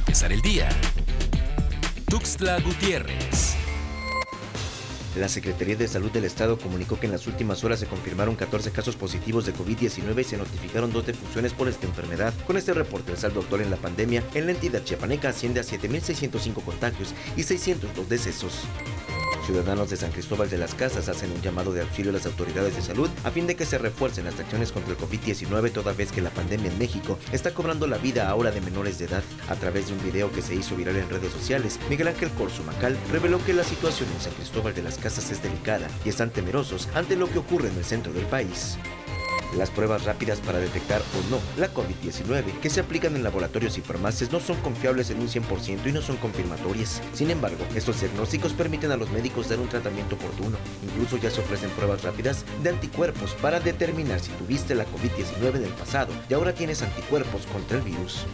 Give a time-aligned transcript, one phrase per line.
[0.00, 0.68] empezar el día.
[2.06, 3.54] Tuxtla Gutiérrez.
[5.16, 8.70] La Secretaría de Salud del Estado comunicó que en las últimas horas se confirmaron 14
[8.70, 12.32] casos positivos de COVID-19 y se notificaron dos defunciones por esta enfermedad.
[12.46, 15.64] Con este reporte, el saldo actual en la pandemia en la entidad chiapaneca asciende a
[15.64, 18.62] 7.605 contagios y 602 decesos.
[19.50, 22.76] Ciudadanos de San Cristóbal de las Casas hacen un llamado de auxilio a las autoridades
[22.76, 26.12] de salud a fin de que se refuercen las acciones contra el COVID-19 toda vez
[26.12, 29.24] que la pandemia en México está cobrando la vida ahora de menores de edad.
[29.48, 32.62] A través de un video que se hizo viral en redes sociales, Miguel Ángel Corso
[32.62, 36.30] Macal reveló que la situación en San Cristóbal de las Casas es delicada y están
[36.30, 38.78] temerosos ante lo que ocurre en el centro del país.
[39.56, 43.80] Las pruebas rápidas para detectar o no la COVID-19 que se aplican en laboratorios y
[43.80, 47.02] farmacias no son confiables en un 100% y no son confirmatorias.
[47.12, 50.56] Sin embargo, estos diagnósticos permiten a los médicos dar un tratamiento oportuno.
[50.84, 55.64] Incluso ya se ofrecen pruebas rápidas de anticuerpos para determinar si tuviste la COVID-19 en
[55.64, 58.26] el pasado y ahora tienes anticuerpos contra el virus.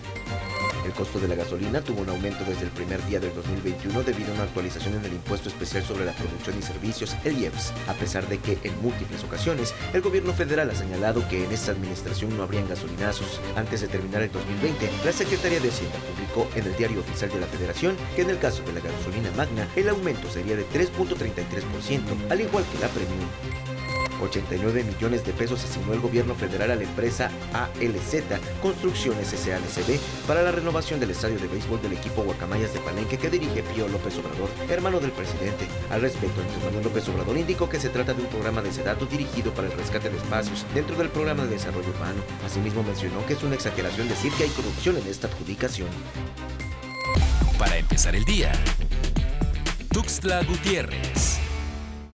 [0.87, 4.31] El costo de la gasolina tuvo un aumento desde el primer día del 2021 debido
[4.31, 7.95] a una actualización en el impuesto especial sobre la producción y servicios, el IEPS, a
[7.95, 12.37] pesar de que en múltiples ocasiones el gobierno federal ha señalado que en esta administración
[12.37, 13.41] no habrían gasolinazos.
[13.57, 17.41] Antes de terminar el 2020, la Secretaría de Hacienda publicó en el diario oficial de
[17.41, 22.31] la Federación que en el caso de la gasolina magna, el aumento sería de 3.33%,
[22.31, 23.86] al igual que la premium.
[24.23, 28.17] 89 millones de pesos asignó el gobierno federal a la empresa ALZ
[28.63, 33.31] Construcciones SADCB para la renovación del estadio de béisbol del equipo Guacamayas de Palenque que
[33.31, 35.67] dirige Pío López Obrador, hermano del presidente.
[35.91, 39.07] Al respecto, Andrés Manuel López Obrador indicó que se trata de un programa de sedato
[39.07, 42.23] dirigido para el rescate de espacios dentro del programa de desarrollo urbano.
[42.45, 45.89] Asimismo mencionó que es una exageración decir que hay corrupción en esta adjudicación.
[47.59, 48.53] Para empezar el día.
[49.93, 51.46] Tuxtla Gutiérrez.